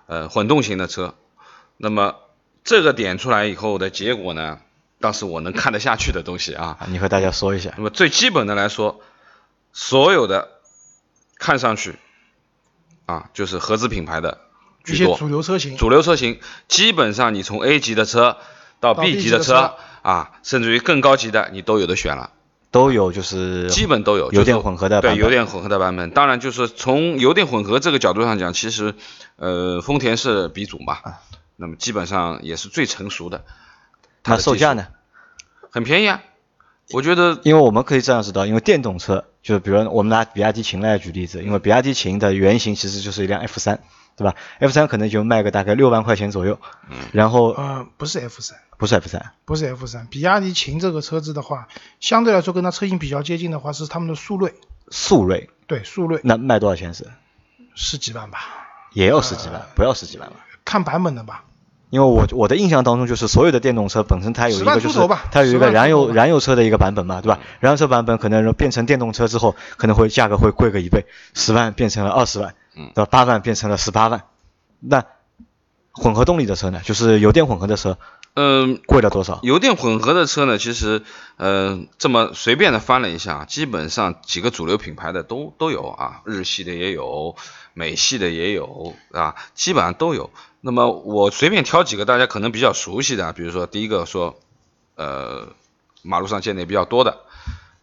[0.06, 1.14] 呃混动型的车。
[1.76, 2.16] 那么
[2.64, 4.58] 这个点出来以后的结果呢，
[5.00, 6.76] 倒是我能看得下去的东西啊。
[6.80, 7.72] 啊你和大家说一下。
[7.76, 9.00] 那么最基本的来说，
[9.72, 10.48] 所有的
[11.38, 11.96] 看上去
[13.06, 14.38] 啊，就是合资品牌的
[14.86, 18.38] 一些主流车型，主流车型基本上你从 A 级的车
[18.80, 22.30] 到到 B 级的车级的车啊，甚至于更高级的，你都有的选了。
[22.70, 26.10] 都有就是基本都有，油电混合的版本对油电混合的版本。
[26.10, 28.94] 当然，就是从油电混合这个角度上讲，其实
[29.36, 30.98] 呃，丰田是鼻祖嘛，
[31.60, 33.44] 那么基本上也是最成熟的。
[34.22, 34.86] 它的售价呢？
[35.70, 36.22] 很便宜啊，
[36.92, 43.80] 我觉得因为我们可以这样知道，因为电动车，就比如我们拿比亚迪秦来举例子，因为比亚迪秦的原型其实就是一辆 F 三，
[44.16, 46.58] 对吧？F 三可能就卖个大概六万块钱左右，
[47.12, 51.68] 然后呃，不是 F 三，不是 F 三，不是 F 三，比亚迪秦这个车子的话，
[52.00, 54.54] 相对来说跟它车型比较接近的话，是他们的速锐，
[54.90, 57.06] 速锐，对，速锐那卖多少钱是？
[57.74, 58.38] 十几万吧，
[58.92, 60.36] 也要十几万，不要十几万吧？
[60.68, 61.44] 看版本的吧。
[61.90, 64.98] 因为我我的印象当中，就是所有的电动车本身它有一个就是
[65.32, 67.38] 它有一个燃油燃油车的一个版本嘛，对吧？
[67.60, 73.08] 燃油车版本可能变成电动车之后，可能会价格会贵个一倍，十万变成了二十万，嗯对吧？
[73.10, 74.24] 八万变成了十八万。
[74.80, 75.02] 那
[75.92, 76.82] 混合动力的车呢？
[76.84, 77.96] 就是油电混合的车，
[78.34, 79.40] 嗯、贵了多少？
[79.42, 81.02] 油电混合的车呢，其实，
[81.38, 87.34] 呃，这么随便的翻了一下，基本上几个主流品牌的都都有啊，日系的也有，
[87.72, 90.28] 美系的也有啊，基本上都有。
[90.60, 94.38] 那么我随便挑几个大家可能比较熟悉的，比如说第一个说，
[94.96, 95.48] 呃，
[96.02, 97.18] 马路上见的也比较多的，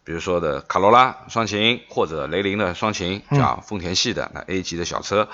[0.04, 5.28] 比如说的卡罗拉双擎或者雷凌的双擎，叫丰田系的那 A 级的小车。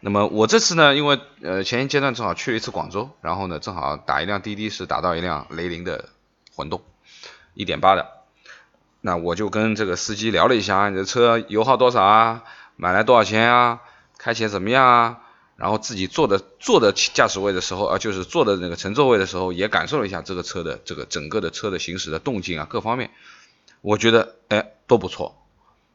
[0.00, 6.08] 那么我这次呢，因为呃前一阶段正好去了一次广州，然后呢正好打一辆滴滴是打到一辆雷凌的
[6.54, 6.82] 混动，
[7.52, 8.06] 一点八的，
[9.00, 12.44] 那我就跟这个司机聊了一下，你的车油耗多少啊？
[12.76, 13.80] 买来多少钱啊？
[14.16, 15.18] 开起来怎么样啊？
[15.58, 23.10] 然后自己坐的坐的驾驶位的时候啊，就是坐的那个乘坐位的时候，也感受了一下这个车的这个整个的车的行驶的动静啊，各方面，
[23.80, 25.36] 我觉得哎都不错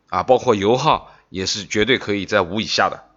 [0.10, 3.10] 啊，包括油耗也是绝对可以在五以下的。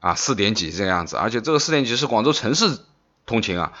[0.00, 2.78] 啊，四点几这个样子，而且这个四点几是广州城市
[3.26, 3.74] 通勤啊，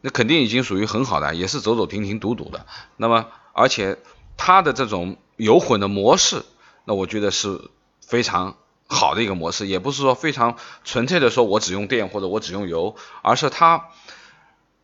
[0.00, 2.64] 那肯定已经属于很好的，也是走走停停堵堵的。
[2.96, 3.98] 那么，而且
[4.38, 6.46] 它的这种油混的模式，
[6.86, 7.60] 那我觉得是
[8.00, 8.56] 非常
[8.88, 13.88] 好的一个模式，也不是说非常纯粹的说我只用电或者我只用油，而是它，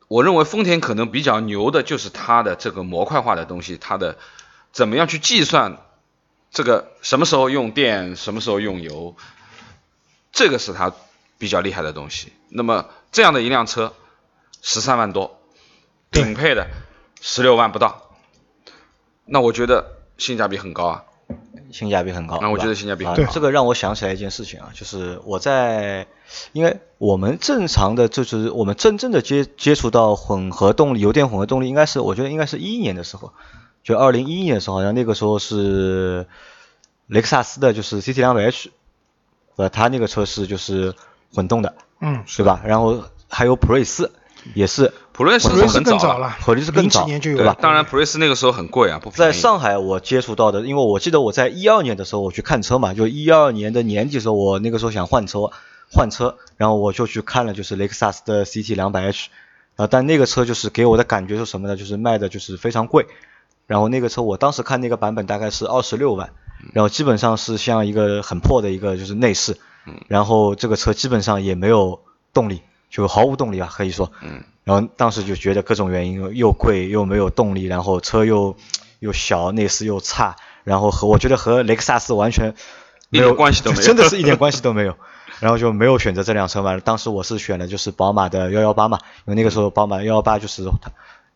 [0.08, 4.18] 我认为丰田可能比较牛的就是它的这个模块化的东西，它的
[4.72, 5.78] 怎么样去计算
[6.50, 9.16] 这个什么时候用电，什么时候用油。
[10.32, 10.92] 这个是它
[11.38, 12.32] 比较厉害的东西。
[12.48, 13.94] 那么这样的一辆车，
[14.62, 15.38] 十三万多，
[16.10, 16.68] 顶配的
[17.20, 18.16] 十六万不到，
[19.26, 21.04] 那我觉得性价比很高啊。
[21.70, 22.38] 性价比很高。
[22.40, 26.06] 那我觉得性价比啊很高这个让我想起来一件事情啊，就是我在，
[26.52, 33.32] 因为我们正常的就是我们真正的接接触到混合动力、油电混合动力，应该是我觉得应该是一一年的时候，
[33.82, 36.26] 就二零一一年的时候，好像那个时候是
[37.06, 38.70] 雷克萨斯的，就是 CT 两百 H，
[39.56, 40.94] 呃，它那个车是就是
[41.34, 42.62] 混动的，嗯，对吧？
[42.64, 44.12] 然后还有普锐斯
[44.54, 47.00] 也是，普锐斯是很早了，更早了，普锐斯更早。
[47.00, 49.10] 零几年就有对吧了当然普锐斯那个时候很贵啊，不。
[49.10, 55.50] 在上海我接触到的，因为我记得我在一二年的时候我去看车嘛，就一二年的年底的时候，我那个时候想换车，
[55.90, 59.28] 换车，然后我就去看了就是雷克萨斯的 CT 两百 H，
[59.76, 61.76] 啊但那个车就是给我的感觉是什么呢？
[61.76, 63.06] 就是卖的就是非常贵，
[63.66, 66.30] 然后那个车我当时看那个版本大概是二十六万，
[66.72, 69.58] 然后基本上是像一个很破的一个就是内饰，
[70.08, 72.00] 然后这个车基本上也没有
[72.32, 78.54] 动力，就毫无动力啊，可以说，嗯，然后当时就觉得各种原因又贵又没有动力，然后车又
[79.00, 82.54] 又小，内饰又差，然后和我觉得和雷克萨斯完全
[83.08, 84.94] 没有关系都没有 真的是一点关系都没有。
[85.40, 86.78] 然后就没有选择这辆车嘛。
[86.78, 90.92] 当时我是选的就是宝马的幺幺八嘛，因为那个时候宝马幺幺八就是它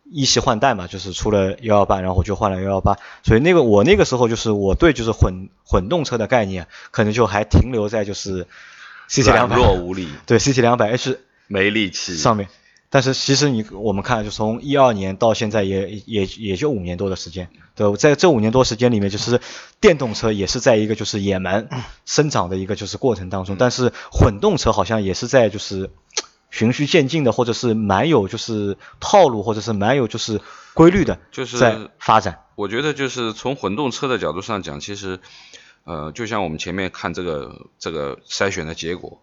[0.09, 2.95] 一系换代嘛，就是出了幺幺八，然后我就换了幺幺八。
[3.23, 8.47] 所以那个我那个时候就是我对就是混混动车的概念，可能就还停留在就是
[9.09, 12.15] CC 两软百弱无力，对 CC 两百 H 没力气。
[12.15, 12.47] 上面。
[12.89, 19.41] 但是其实你我们看，就从一二年到现在也也也就五年多的时间，对，在这五年多时间里面，就是
[19.81, 21.67] 电动车也是在一个就是野蛮
[22.05, 25.89] 生长的一个就是过程当中，但是混动车好像也是在就是
[26.49, 30.39] 循序渐进的，或者是蛮有就是套路，或者是蛮有就是
[30.73, 32.39] 规律的，就是在发展。
[32.55, 35.19] 我觉得就是从混动车的角度上讲，其实，
[35.83, 39.21] 呃，就像我们前面看这个这个筛选的结果，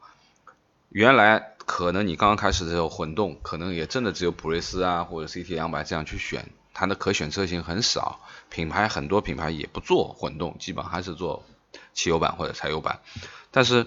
[0.90, 11.44] 原来可能你刚刚开始的时候混动，可能也真的只有普锐斯啊或者 CT 两百这样去选，它的可选车型很少，品牌很多品牌也不做混动，基本还是做
[11.92, 13.00] 汽油版或者柴油版，
[13.50, 13.86] 但是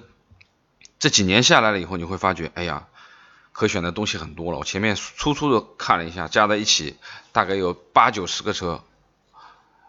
[0.99, 2.87] 这几年下来了以后，你会发觉，哎呀，
[3.51, 4.57] 可选的东西很多了。
[4.57, 6.97] 我前面粗粗的看了一下，加在一起
[7.31, 8.83] 大概有八九十个车，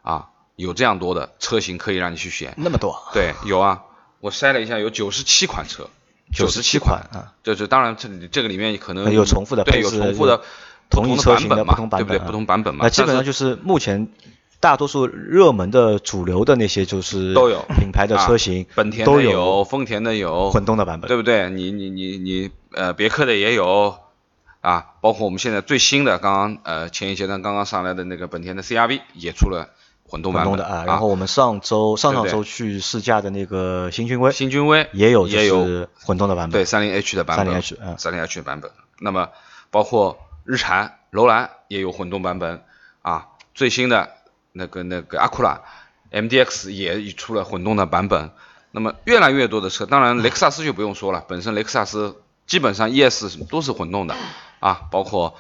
[0.03, 2.53] 啊，有这样多的车型可以让你去选。
[2.59, 3.85] 那么多，对，有啊，
[4.21, 5.89] 我筛了一下，有九十七款车，
[6.33, 10.43] 九十七款啊，就是当然这里这个里面可能有重复的对，配置有重复的
[10.91, 12.27] 同一车型的不同版本啊对不对？
[12.27, 14.09] 不同版本嘛，那基本上就是目前
[14.61, 21.49] 大多数热门的主流的那些就是都有品牌的车型，啊本田都的有，丰田的有，混动的版本，对不对？
[21.51, 23.97] 你你你你呃，别克的也有
[24.61, 29.71] 啊，包括我们现在最新的，刚刚呃前一阶段刚刚上来的那个本田的 CRV 也出了
[30.09, 30.85] 混动的啊。
[30.85, 34.33] 然后我们上周上上周去试驾的那个新君威。
[34.33, 35.87] 新君威也有也有。
[36.03, 37.99] 混动的版本，对三零 H 的版本，30H 嗯。
[37.99, 38.71] 三零 H 的版本。
[38.99, 39.29] 那么
[39.71, 42.65] 包括日产、楼兰也有混动版本。
[43.03, 44.11] 啊，最新的
[44.53, 45.63] 那个那个阿库拉
[46.11, 48.33] MDX 也已出了混动的版本。
[48.71, 54.15] 那么越来越多的车，当然雷克萨斯就不用说了，本身雷克萨斯基本上 ES 都是混动的。
[54.61, 55.37] 啊，包括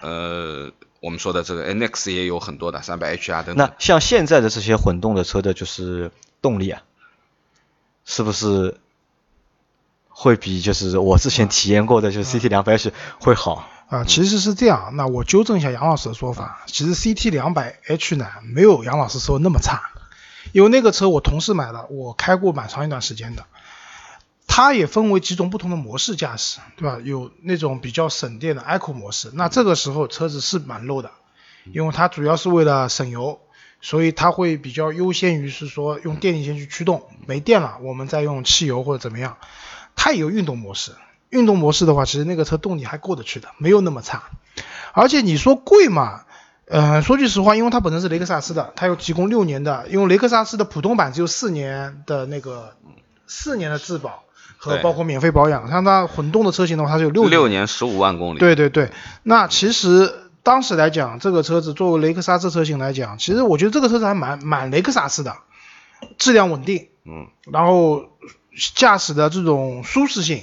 [0.00, 3.74] 呃我们说的这个 NX 也有很多的三百 HR 等等那。
[3.78, 6.82] 像现在的这些混动的车的就是动力啊，
[8.04, 8.78] 是不是
[10.08, 13.66] 会比就是我之前体验过的就是 CT 两百 H 会好？
[13.88, 16.62] 啊，其实是这样，那我纠正一下杨老师的说法。
[16.66, 19.90] 其实 CT 两百 H 呢，没有杨老师说的那么差，
[20.52, 23.46] 因为那个车我同事买了，我开过蛮长一段时间的。
[24.60, 26.98] 它也分为几种不同的模式驾驶，对吧？
[27.02, 31.12] 有那种比较省电的 Eco 模式，那这个时候车子是蛮 low 的，
[31.72, 33.40] 因为它主要是为了省油，
[33.80, 39.38] 所以它会比较优先于是说用电力先去驱动，没电了我们再用汽油或者怎么样。
[39.96, 40.92] 它也有运动模式，
[41.30, 44.24] 运动模式的话，其实那个车动力还过得去的，没有那么差。
[44.92, 46.26] 而且你说贵嘛，
[46.66, 52.76] 呃，说句实话，因为它本身是雷克萨斯的，它有提供六年的，因为雷克萨斯的普通版只有四年的那个
[53.26, 54.24] 四年的质保
[54.62, 58.90] 和包括免费保养，像它混动的车型的话，它是有六六年十五万公里，对对对，
[59.22, 65.34] 那其实当时来讲，这个车子作为雷克萨斯车型来讲，其实我觉得这个车子还蛮蛮雷克萨斯的，
[66.18, 68.04] 质量稳定，嗯，然后
[68.74, 70.42] 驾驶的这种舒适性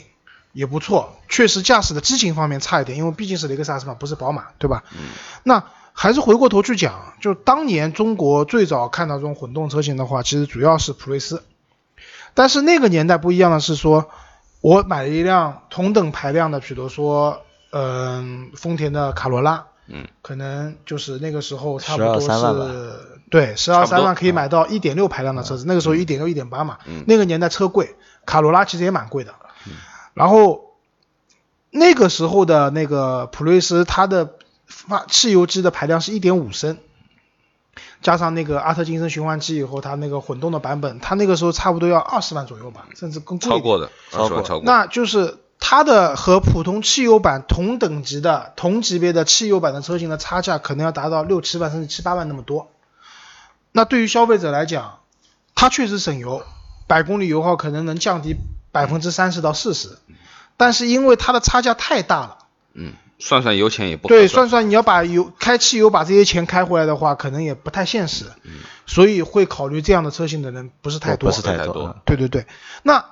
[0.51, 4.83] 也不错，确实驾驶的激情方面差一点，因为毕竟是雷克萨斯嘛，不是宝马，对吧？
[4.93, 5.09] 嗯。
[5.43, 11.43] 那还是回过头去讲，就当年中国最早看到这种混动车型的话，其实主要是普锐斯，
[12.37, 14.11] 但是那个年代不一样的是说，
[14.61, 22.65] 我买了一辆同等排量的，比如说，嗯、丰田的卡罗拉，嗯，可能就是那个时候差不多12 3万吧。
[22.65, 22.93] 是，
[23.31, 27.03] 对，十二三万可以买到一点六排量的车子，那个时候一点六、一点八嘛，嗯。
[27.07, 27.95] 那个年代车贵，
[28.27, 29.33] 卡罗拉其实也蛮贵的，
[30.13, 30.75] 然后
[31.71, 34.35] 那个时候的那个普锐斯，它的
[34.67, 36.77] 发汽油机的排量是一点五升，
[38.01, 43.49] 加上那个阿特金森循环机以后，它那个混动的版本，它那个时候差不多要二十万左右吧，甚至更贵。
[43.49, 44.63] 超过的，超过超过。
[44.65, 52.69] 那就是它的和普通汽油版同等级的、同级别的汽油版的车型的差价，可能要达到六七万甚至七八万那么多。
[53.71, 54.99] 那对于消费者来讲，
[55.55, 56.43] 它确实省油，
[56.87, 58.35] 百公里油耗可能能降低
[58.71, 59.97] 百分之三十到四十，
[60.55, 62.37] 但是因为它的差价太大了。
[62.73, 64.47] 嗯，算算油钱也不对，算。
[64.47, 68.25] 算算你要把油开汽油把这些钱开回来的话，可能也不太现实，
[68.85, 71.29] 所以会考虑这样的车型的人不是太多。
[71.29, 71.73] 不是太太多。
[71.73, 72.45] 多，对对对，
[72.83, 73.05] 那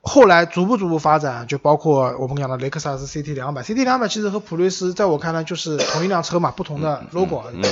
[0.00, 7.60] 后来逐步逐步发展，就包括我们讲的雷克萨斯 CT 两百，CT 两百其实和普锐斯在我看来就是同一辆车嘛，不同的 logo 而已。
[7.60, 7.70] 嗯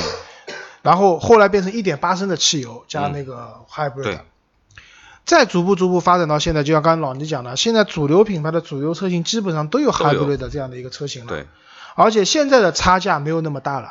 [0.83, 4.19] 然后后来变成一点八升的汽油加那个 hybrid，、对
[5.31, 11.29] 再逐步逐步发展到现在，就像刚才老倪讲的，现在主流品牌的主流车型基本上都有 hybrid 的这样的一个车型了。
[11.29, 11.47] 对，
[11.95, 13.91] 而且现在的差价没有那么大了。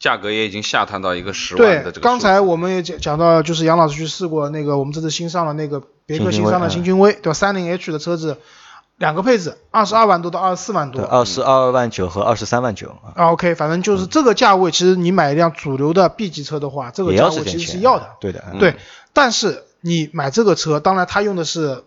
[0.00, 2.00] 价格也已经下探到一个十万对的这，个数字。
[2.00, 7.34] 刚才我们也讲讲到，就是杨老师去试过那个我们这次新上了那个别克新上的新新君威，对吧？
[7.34, 8.38] 三零 H 的车子，
[8.98, 11.08] 两个配置，二十二万多到二十四万对，多。
[11.08, 18.08] 二十二万九和二十三万九啊，啊，OK，反正就是这个价位，其实你买一辆主流的 B 级车的话，这个价位其实是要的。
[18.20, 18.74] 对的，嗯对，
[19.12, 21.84] 但是你买这个车，当然它用的是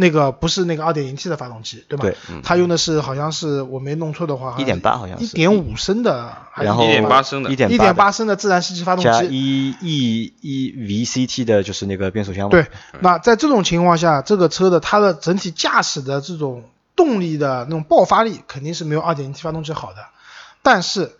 [0.00, 2.02] 那个不是那个二点零 T 的发动机，对吧？
[2.02, 7.50] 对，它用的是好像是我没弄错的话，一点八好像一，点五升的，还是然后1.8升的。
[7.50, 9.28] 一点八升的自然吸气发动加机。
[9.30, 12.66] 一 E E VCT 的就是那个变速箱嘛，对，
[13.00, 16.62] 那在这种情况下，这个车的它的整体驾驶的这种
[16.94, 20.06] 动力的那种爆发力肯定是没有二点零 T 发动机好的，
[20.62, 21.16] 但是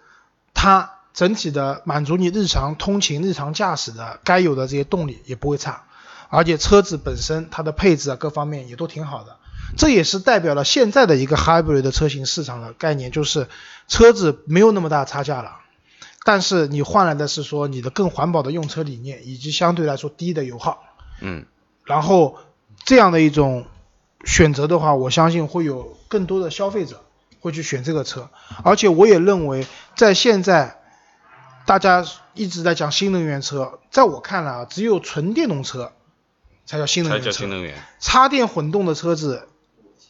[0.55, 5.85] 它整体的满足你日常通勤、日常驾驶的该有的这些动力也不会差，
[6.29, 9.37] 而且车子本身它的配置啊各方面也都挺好的。
[9.77, 13.49] 这也是代表了现在的一个 hybrid 的车型市场的概念，就是
[13.87, 15.57] 车子没有那么大差价了，
[16.25, 20.83] 但是你换来的是说你的更环保的用车理念，以及相对来说低的油耗。
[21.21, 21.45] 嗯，
[21.85, 22.39] 然后
[22.85, 23.67] 这样的一种
[24.25, 27.05] 选择的话，我相信会有更多的消费者
[27.41, 28.31] 会去选这个车，
[28.63, 30.78] 而且我也认为，在现在
[31.69, 32.03] 大家
[32.33, 35.93] 一直在讲新能源车，在我看来啊，只有纯电动车
[36.65, 39.47] 才叫新能源车，叫新能源，插电混动的车子，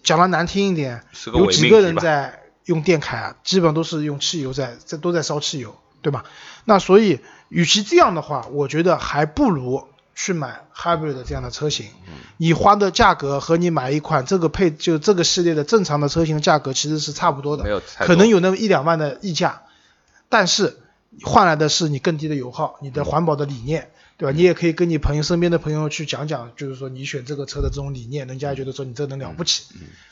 [0.05, 1.03] 讲的难听一点，
[1.35, 1.81] 有几个？
[1.81, 3.37] 人在用电开啊？
[3.43, 6.23] 基本上都是用汽油在，在都在烧汽油，对吧？
[6.65, 9.83] 那所以，与其这样的话，我觉得还不如
[10.15, 11.87] 去买 hybrid 的这样的车型。
[12.07, 19.63] 嗯你花的价格和你买一款这个配就这个系列的正常的车型的价格其实是差不多的，没有可能有那么一两万的溢价，
[20.29, 20.79] 但是
[21.23, 24.37] 换来的是你更低的油耗，你的环保的理念，对吧？
[24.37, 29.65] 你也可以跟你朋友身边的朋友去讲讲，就是说你选这个车的这种理念，人家也觉得说你这能了不起，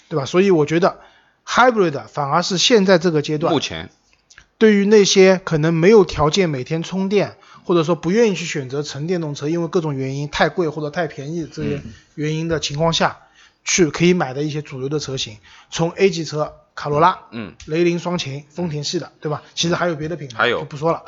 [0.09, 0.25] 对吧？
[0.25, 1.01] 所以我觉得
[1.47, 3.91] hybrid 反而是现在这个阶段目前。
[4.59, 11.83] 对于那些可能没有条件每天充电，或者说不愿意去选择纯电动车，因为各种原因太贵或者太便宜这些
[12.15, 13.19] 原因的情况下，
[13.65, 15.37] 去可以买的一些主流的车型，
[15.71, 19.43] 从 A 级车卡罗拉、嗯雷凌双擎、丰田系的，对吧？
[19.57, 21.03] 其实还有别的品牌，还有就不说了。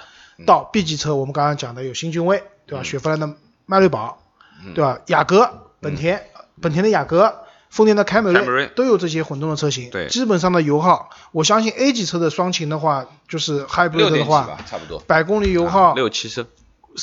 [0.44, 2.82] 到 B 级车，我们刚刚讲的有新君威，对吧？
[2.82, 4.20] 雪佛兰的迈锐宝，
[4.74, 4.98] 对吧？
[5.06, 6.24] 雅阁、本田、
[6.60, 7.44] 本田的雅阁。
[7.70, 14.98] 丰田的凯美瑞瑞都有这些混动的车型，对基本上的油耗，我相信 A 级车的双擎的话，就是 hybrid 的话，吧，差不多。
[15.00, 16.46] 百公里油耗六七升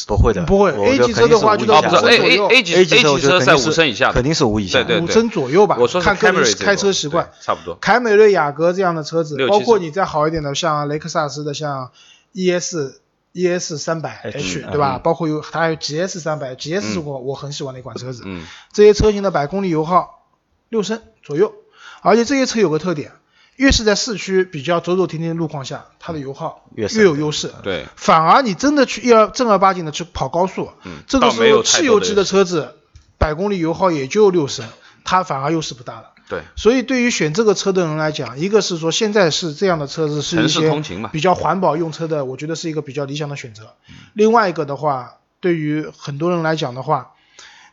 [0.08, 4.84] 不会的，不会 A 级车的话就到五升左右 A 级 A 级车在肯定是五升以下的，肯定是五以下。
[4.84, 7.30] 对对五升左右吧，我说是看个人开车习惯。
[7.42, 7.76] 差不多。
[7.76, 11.92] 凯美瑞、雅阁这样的车子包括你再好一点的，像雷克萨斯的，像
[12.34, 13.00] ES
[13.34, 14.98] ES 三百嗯对吧？
[15.00, 18.24] 包括有它还有 GS 三百，GS 是我我很喜欢的一款车子。
[18.26, 20.26] 嗯，这些车型的百公里油耗
[20.70, 21.54] 六升左右，
[22.02, 23.12] 而且这些车有个特点，
[23.56, 27.54] 越是在市区比较走走停停的路况下，它的油耗越越有优势。
[27.64, 32.76] 对，反而你真的去要正儿八经的去跑高速，嗯这个时候汽油机的车子
[33.18, 34.68] 百公里油耗也就六升，
[35.04, 36.12] 它反而优势不大了。
[36.28, 40.82] 对，所以对于选这个车的人来讲，一个是说现在是这样的车子是一些
[41.12, 43.76] 比较环保用车的，我觉得是一个比较理想的选择。
[44.14, 47.12] 另外一个的话，对于很多人来讲的话，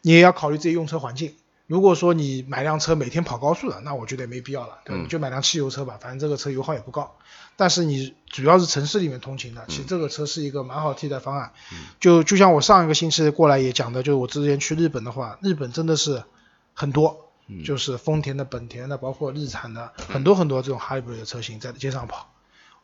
[0.02, 1.34] 你也要考虑自己用车环境。
[1.72, 4.94] 如果说你买辆车每天跑高速的，那我觉得也没必要了，对？
[4.94, 7.16] 嗯你就买辆汽油车吧，反正这个车油耗也不高。
[7.56, 11.50] 但是你主要是城市里面通勤的，其实这个车是一个蛮好替代方案。
[11.98, 16.24] 就就像我上一个星期过来也讲的，就是我之前去日本的话，日本真的是
[16.74, 17.30] 很多，
[17.64, 22.30] 就是丰田的、本田的，包括日产的，很多很多这种 hybrid 的车型在街上跑。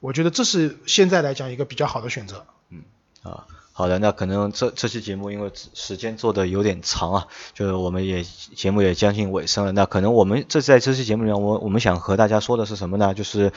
[0.01, 2.47] 我觉得这是现在来讲一个比较好的选择。
[2.70, 2.84] 嗯
[3.22, 3.45] 啊，
[3.78, 9.70] 好的，那可能这这期节目因为时间做的有点长啊，就是我们也节目也将近尾声了。
[9.70, 13.14] 那可能我们这在这期节目里面，我我们想和大家说的是什么呢？
[13.14, 13.52] 就是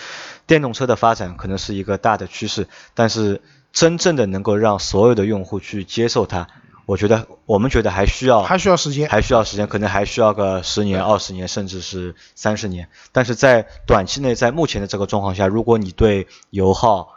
[0.46, 3.42] 电动车的发展可能是一个大的趋势，但是
[3.74, 6.48] 真正的能够让所有的用户去接受它，
[6.86, 9.10] 我觉得我们觉得还需要还需要时间。
[9.10, 12.90] 还需要时间，可能还需要个十年、二十年，甚至是三十年。
[13.12, 17.16] 但是在短期内，在目前的这个状况下，如果你对油耗、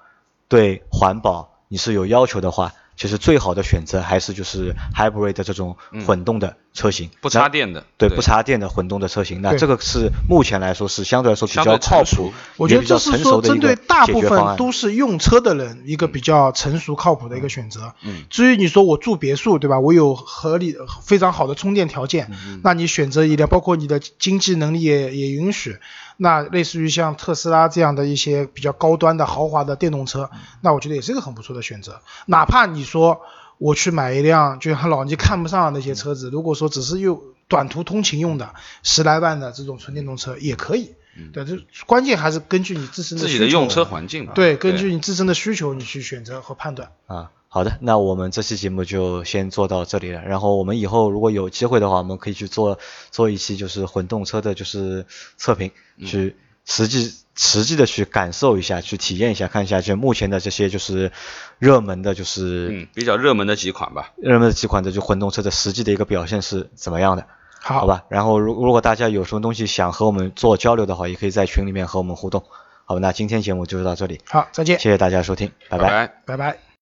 [0.49, 9.41] 对环保你是有要求的话，其实最好的选择还是就是 hybrid 的这种混动的车型，不插电的，对不插电的混动的车型。
[9.41, 14.21] 那这个是目前来说是相对来说比较靠谱，我觉得也比较这是说成熟的一个针对大部。
[14.25, 17.93] 分都是用车的人一个比较成熟靠谱的一个选择。
[18.03, 19.79] 嗯，至于你说我住别墅，对吧？
[19.79, 22.61] 我有合理非常好的充电条件，嗯。
[22.65, 25.77] 那你选择一辆，包括你的经济能力也也允许，
[26.17, 32.01] 那类似于像特斯拉这样的一些比较高端的豪华的电动车，那我觉得也是一个很不错的选择。
[32.27, 33.21] 哪怕你说
[33.59, 40.95] 我去买一辆就像老倪看不上的那些车子，如果说只是用短途通勤用的十来万的这种纯电动车也可以。
[41.33, 41.57] 对，这
[41.87, 44.33] 关键还是根据你自身的自己的用车环境吧。
[44.35, 46.91] 对，根据你自身的需求，你去选择和判断。
[47.07, 50.21] 啊，好的，那我们这期节目就先做到这里了。
[50.23, 52.81] 然后我们以后如果有机会的话，我们可以去做
[53.13, 55.71] 做一期就是混动车的，就是测评，
[56.05, 56.35] 去
[56.65, 61.13] 实际实际的去感受一下，去体验一下，看一下就目前的这些就是
[61.61, 64.11] 热门的，就是嗯，比较热门的几款吧。
[64.17, 67.25] 热门的几款的就混动车的实际的一个表现是怎么样的。
[67.63, 72.43] 好，好，吧，然后如如果大家有什么东西想和我们做交流的话，也可以在群里面和我们互动。
[72.85, 76.13] 好，那今天节目就到这里，好，再见，谢谢大家收听，拜拜。
[76.27, 76.65] 拜拜。